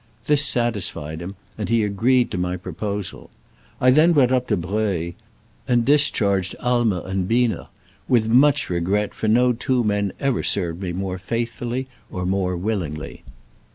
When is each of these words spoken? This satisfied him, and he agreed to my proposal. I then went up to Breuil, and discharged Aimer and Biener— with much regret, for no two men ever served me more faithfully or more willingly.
This 0.25 0.43
satisfied 0.43 1.21
him, 1.21 1.35
and 1.59 1.69
he 1.69 1.83
agreed 1.83 2.31
to 2.31 2.37
my 2.39 2.57
proposal. 2.57 3.29
I 3.79 3.91
then 3.91 4.15
went 4.15 4.31
up 4.31 4.47
to 4.47 4.57
Breuil, 4.57 5.11
and 5.67 5.85
discharged 5.85 6.55
Aimer 6.59 7.03
and 7.05 7.29
Biener— 7.29 7.67
with 8.09 8.27
much 8.27 8.67
regret, 8.67 9.13
for 9.13 9.27
no 9.27 9.53
two 9.53 9.83
men 9.83 10.11
ever 10.19 10.41
served 10.41 10.81
me 10.81 10.91
more 10.91 11.19
faithfully 11.19 11.87
or 12.09 12.25
more 12.25 12.57
willingly. 12.57 13.23